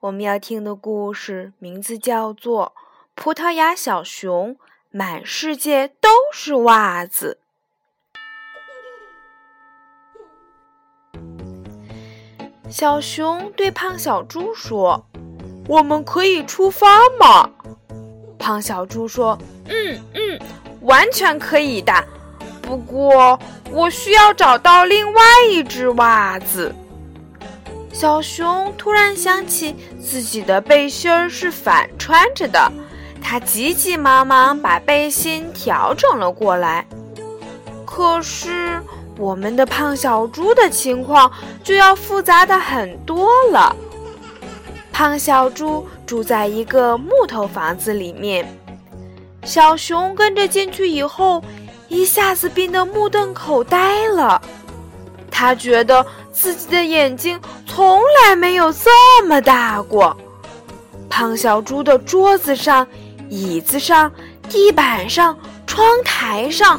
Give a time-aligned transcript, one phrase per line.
[0.00, 2.72] 我们要听的故事名字叫做
[3.14, 4.56] 《葡萄牙小熊
[4.90, 7.38] 满世界都是袜子》。
[12.70, 15.04] 小熊对胖小猪说
[15.68, 16.86] ：“我们可以出发
[17.18, 17.50] 吗？”
[18.40, 20.40] 胖小猪说：“嗯嗯，
[20.80, 21.92] 完全可以的。
[22.62, 23.38] 不过
[23.70, 26.74] 我需要找到另外一只袜子。”
[28.00, 32.72] 小熊突然想起自己的背心是反穿着的，
[33.20, 36.86] 他急急忙忙把背心调整了过来。
[37.84, 38.80] 可是
[39.18, 41.30] 我们的胖小猪的情况
[41.62, 43.76] 就要复杂的很多了。
[44.90, 48.48] 胖小猪住在一个木头房子里面，
[49.44, 51.44] 小熊跟着进去以后，
[51.88, 54.40] 一下子变得目瞪口呆了。
[55.30, 57.40] 他觉得自己的眼睛
[57.80, 60.14] 从来没有这么大过。
[61.08, 62.86] 胖小猪的桌子上、
[63.30, 64.12] 椅子上、
[64.50, 65.34] 地板上、
[65.66, 66.78] 窗台上，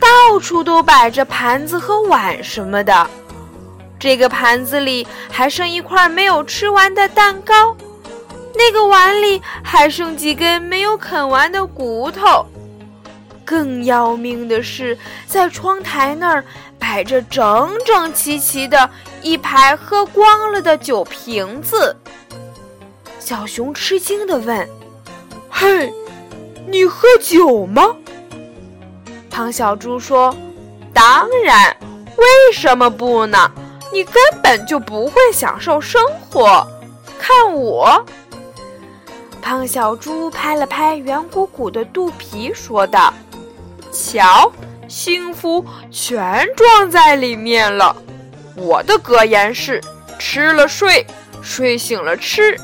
[0.00, 3.06] 到处都摆着盘子和碗什么的。
[3.98, 7.76] 这个盘子里还剩一块没有吃完的蛋糕，
[8.54, 12.46] 那个碗里还剩几根没有啃完的骨头。
[13.44, 16.42] 更要命的是，在窗台那儿
[16.78, 18.88] 摆着整整齐齐的
[19.22, 21.96] 一排喝光了的酒瓶子。
[23.18, 24.68] 小熊吃惊地问
[25.50, 25.92] ：“嘿，
[26.66, 27.94] 你喝酒吗？”
[29.30, 30.34] 胖小猪说
[30.92, 31.76] ：“当然，
[32.16, 33.50] 为什么不呢？”
[33.92, 36.64] 你根本就不会享受生活，
[37.18, 38.06] 看我！
[39.42, 43.12] 胖小猪拍了拍圆鼓鼓的肚皮，说道
[43.90, 44.52] ：“瞧，
[44.86, 47.96] 幸福全装在里面了。
[48.56, 49.80] 我的格言是：
[50.18, 51.06] 吃了睡，
[51.42, 52.56] 睡醒了吃。”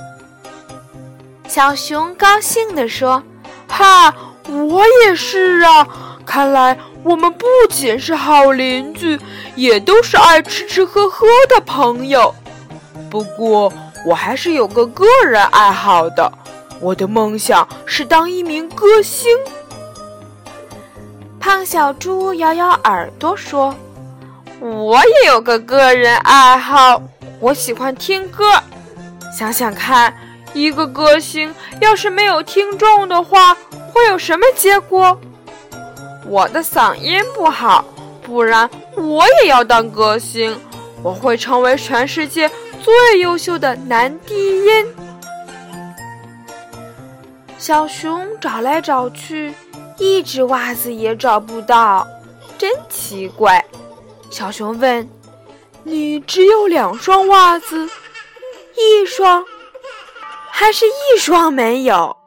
[1.49, 3.23] 小熊高兴地说
[3.69, 4.15] ：“哈，
[4.49, 5.87] 我也是啊！
[6.25, 9.17] 看来……”我们不仅是好邻居，
[9.55, 12.35] 也都是爱吃吃喝喝的朋友。
[13.09, 13.73] 不过，
[14.05, 16.33] 我还是有个个人爱好的，
[16.81, 19.31] 我的梦想是当一名歌星。
[21.39, 23.73] 胖小猪摇摇耳朵说
[24.61, 27.00] ：“我也有个个人爱好，
[27.41, 28.44] 我喜欢听歌。
[29.37, 30.15] 想想看，
[30.55, 33.55] 一个歌星要是没有听众的话，
[33.93, 35.19] 会有什么结果？”
[36.27, 37.84] 我的嗓音不好，
[38.22, 40.59] 不然我也要当歌星。
[41.03, 42.50] 我会成为全世界
[42.83, 44.87] 最优秀的男低音。
[47.59, 49.55] 小熊找来找去，
[49.99, 52.05] 一只袜子也找不到，
[52.59, 53.65] 真奇怪。
[54.37, 55.09] 小熊问
[55.85, 57.89] ：“你只有两双袜子？
[58.77, 59.47] 一双，
[60.51, 62.19] 还是一双没有？”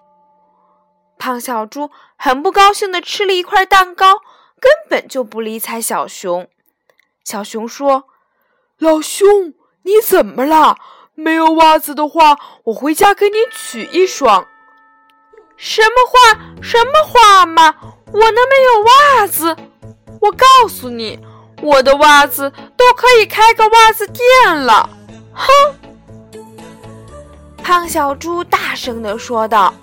[1.20, 4.22] 胖小猪很不高兴地吃了一块蛋糕，
[4.60, 6.50] 根本就不理睬小熊。
[7.24, 8.06] 小熊说
[8.80, 9.54] ：“老兄，
[9.84, 10.78] 你怎么了？
[11.14, 14.48] 没有袜子的话，我回家给你取一双。
[15.56, 16.40] ”“什么话？
[16.64, 17.76] 什么话嘛！
[18.08, 19.56] 我能没有袜子？
[20.22, 21.20] 我告诉你，
[21.62, 24.90] 我的袜子都可以开个袜子店了。
[25.34, 25.48] ”“哼！”
[27.64, 29.74] 胖小猪大声地说道。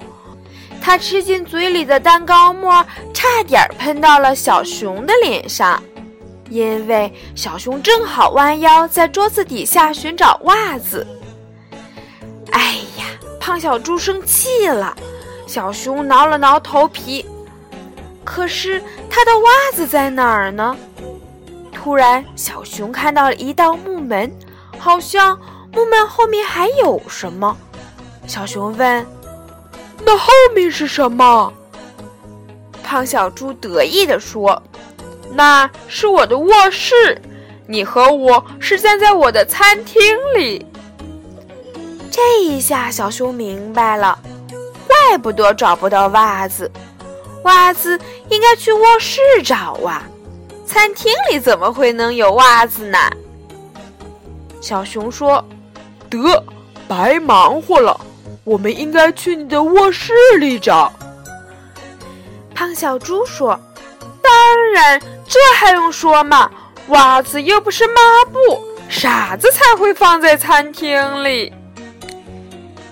[0.81, 5.83] 他吃进嘴里的蛋糕沫差点喷到了小熊的脸上，
[6.49, 11.05] 因为小熊正好弯腰在桌子底下寻找袜子。
[12.53, 13.07] 哎呀，
[13.41, 14.97] 胖小猪生气了。
[15.49, 17.27] 小熊挠了挠头皮，
[18.23, 18.81] 可是
[19.11, 20.77] 他的袜子在哪儿呢？
[21.87, 24.29] 突然，小熊看到了一道木门，
[24.77, 25.39] 好像
[25.73, 27.57] 木门后面还有什么。
[28.27, 29.07] 小熊问。
[30.05, 31.53] 那后面是什么？
[32.83, 34.61] 胖小猪得意地说
[35.31, 37.23] ：“那是我的卧室，
[37.69, 40.03] 你和我是站在我的餐厅
[40.35, 40.67] 里。”
[42.11, 44.19] 这一下，小熊明白了，
[44.89, 46.69] 怪不得找不到袜子，
[47.45, 47.97] 袜子
[48.29, 50.03] 应该去卧室找啊，
[50.67, 52.99] 餐厅里怎么会能有袜子呢？
[54.61, 55.43] 小熊说
[56.11, 56.45] ：“得，
[56.89, 57.99] 白忙活了。
[58.45, 60.93] 我们应该去你的卧室里找。
[62.55, 63.59] 胖小猪说
[64.23, 66.51] ：“当然，这还用说吗？
[66.89, 67.95] 袜子又不是抹
[68.33, 71.53] 布，傻子才会放在餐厅里。”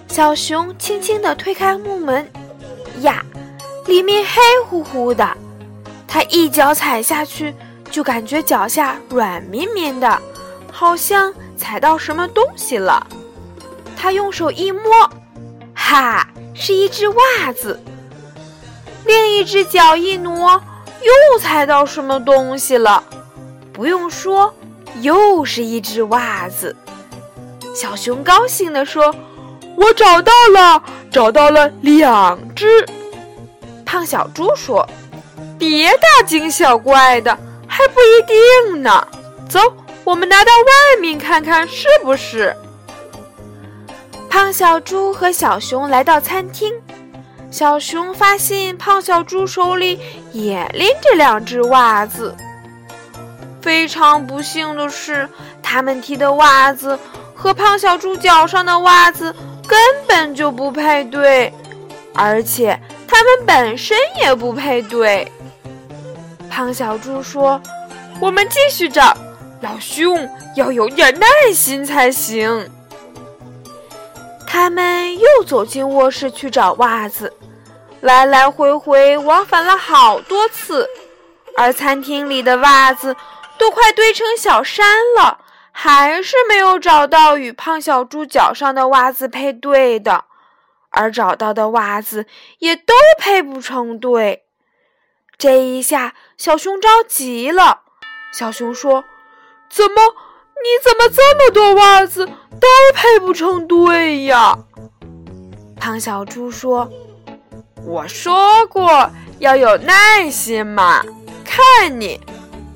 [0.09, 2.31] 小熊轻轻地推开木门，
[3.01, 3.25] 呀，
[3.87, 5.29] 里面黑乎乎的。
[6.07, 7.53] 他一脚踩下去，
[7.95, 10.21] 就感觉脚下软绵绵的，
[10.73, 13.07] 好像踩到什么东西了。
[13.97, 14.83] 他用手一摸。
[15.77, 17.81] 哈，是一只袜子。
[19.07, 20.61] 另一只脚一挪，
[21.03, 23.01] 又踩到什么东西了。
[23.73, 24.53] 不用说，
[25.01, 26.75] 又是一只袜子。
[27.77, 29.15] 小熊高兴地说
[29.79, 30.83] ：“我找到了，
[31.13, 32.85] 找到了两只。”
[33.87, 34.85] 胖小猪说
[35.57, 37.39] ：“别大惊小怪的，
[37.77, 39.05] 还不一定呢。
[39.49, 39.59] 走，
[40.05, 42.55] 我们拿到外面看看，是不是？”
[44.31, 46.73] 胖小猪和小熊来到餐厅，
[47.51, 49.99] 小熊发现胖小猪手里
[50.33, 52.33] 也拎着两只袜子。
[53.61, 55.29] 非常不幸的是，
[55.61, 56.97] 他们提的袜子
[57.35, 59.35] 和胖小猪脚上的袜子
[59.67, 61.53] 根本就不配对，
[62.15, 62.79] 而且
[63.09, 65.27] 它们本身也不配对。
[66.55, 67.61] 胖小猪说
[68.23, 69.13] ：“我们继续找，
[69.61, 72.71] 老兄要有点耐心才行。”
[74.47, 77.33] 他们又走进卧室去找袜子，
[78.01, 80.89] 来来回回往返了好多次，
[81.57, 83.17] 而餐厅里的袜子
[83.59, 84.87] 都快堆成小山
[85.19, 85.41] 了，
[85.73, 90.27] 还是没有找到与胖小猪脚上的袜子配对的，
[90.91, 92.27] 而找到的袜子
[92.61, 94.44] 也都配不成对。
[95.39, 97.81] 这一下，小熊着急了。
[98.33, 99.05] 小熊说
[99.71, 100.03] ：“怎么？”
[100.65, 104.57] 你怎么这么多袜子都配不成对呀？
[105.77, 106.89] 胖小猪说
[107.85, 109.11] ：“我说过
[109.41, 111.03] 要有耐心嘛。
[111.45, 112.19] 看你，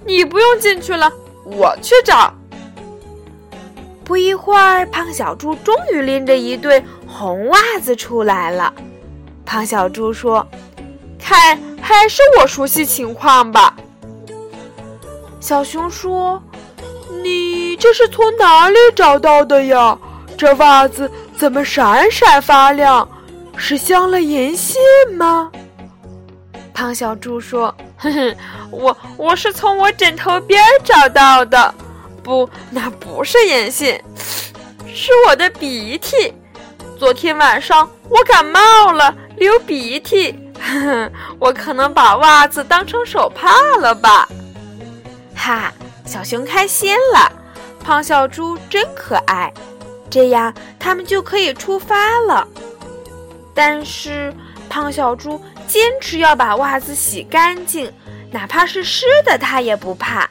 [0.04, 1.10] 你不用进去了，
[1.44, 2.34] 我去找。”
[4.04, 8.74] 不一会儿，胖小猪终于拎着一对红袜子出来了。
[9.46, 10.46] 胖小猪说
[11.18, 11.58] ：“看，
[11.94, 13.74] 还是我熟悉情况吧。”
[15.40, 16.42] 小熊说。
[17.20, 19.98] 你这是从哪里找到的呀？
[20.36, 23.08] 这袜子怎么闪闪发亮？
[23.56, 24.76] 是镶了银线
[25.16, 25.50] 吗？
[26.72, 28.36] 胖小猪说：“哼哼，
[28.70, 31.74] 我我是从我枕头边找到的。
[32.22, 34.02] 不，那不是银线，
[34.86, 36.32] 是我的鼻涕。
[36.98, 40.32] 昨天晚上我感冒了，流鼻涕，
[40.68, 44.28] 哼 哼我可能把袜子当成手帕了吧？
[45.34, 45.72] 哈。”
[46.06, 47.30] 小熊开心了，
[47.84, 49.52] 胖小猪真可爱，
[50.08, 52.48] 这样他们就可以出发了。
[53.54, 54.32] 但是
[54.70, 57.92] 胖小猪坚持要把袜子洗干净，
[58.30, 60.26] 哪怕是湿的，他也不怕。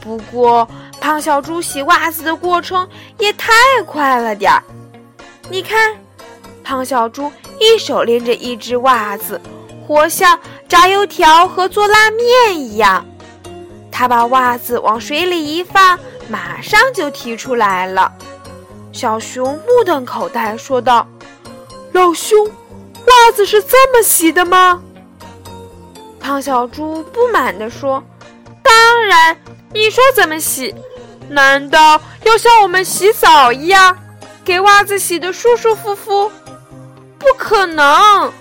[0.00, 0.68] 不过
[1.00, 2.88] 胖小猪洗袜子的过程
[3.18, 3.52] 也太
[3.84, 4.62] 快了点儿，
[5.48, 5.96] 你看，
[6.70, 9.40] 胖小猪一手拎着一只袜子，
[9.84, 10.38] 活像
[10.68, 13.04] 炸油条和做拉面一样。
[13.90, 18.12] 他把袜子往水里一放，马上就提出来了。
[18.92, 21.04] 小熊目瞪口呆，说道
[21.90, 24.80] ：“老兄，袜子是这么洗的吗？”
[26.20, 28.00] 胖小猪不满地说
[28.62, 29.36] ：“当然，
[29.74, 30.72] 你说怎么洗？
[31.28, 33.98] 难道要像我们洗澡一样，
[34.44, 36.30] 给袜子洗得舒舒服服？
[37.20, 38.32] 不可能，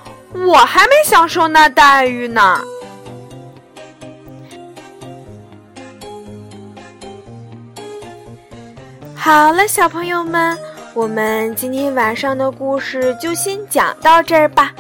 [0.48, 2.60] 我还没享受那待遇呢。”
[9.16, 10.58] 好了，小朋友们，
[10.96, 14.74] 我们今天晚上的故事就先讲到这儿吧。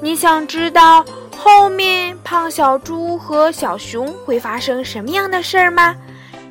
[0.00, 1.04] 你想知道
[1.36, 5.94] 后面胖小猪和小熊会发生什么样的事儿吗？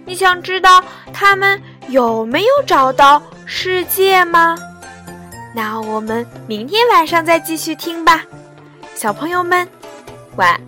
[0.05, 4.55] 你想知道他们有没有找到世界吗？
[5.53, 8.23] 那我们明天晚上再继续听吧。
[8.95, 9.67] 小朋友们，
[10.35, 10.61] 晚安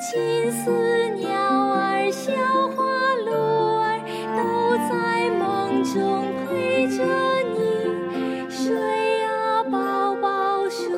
[0.00, 0.70] 金丝
[1.18, 2.32] 鸟儿小
[2.70, 3.32] 花鹿
[3.80, 4.00] 儿
[4.34, 7.04] 都在梦中陪着
[7.52, 10.88] 你睡呀宝宝睡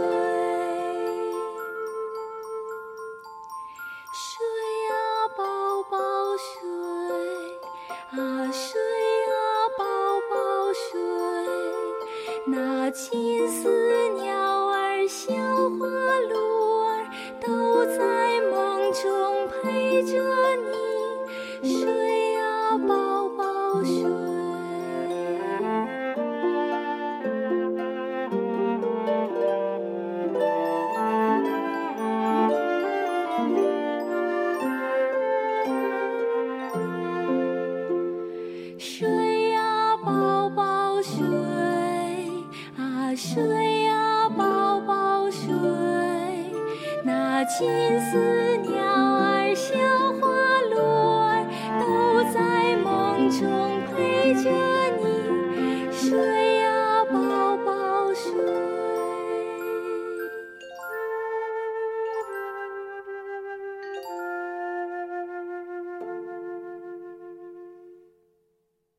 [4.15, 4.47] 睡
[4.87, 4.95] 呀
[5.37, 5.99] 宝宝
[6.39, 6.55] 睡
[8.13, 8.81] 啊睡
[9.27, 9.35] 呀
[9.77, 9.85] 宝
[10.31, 11.03] 宝睡
[12.47, 13.92] 那金丝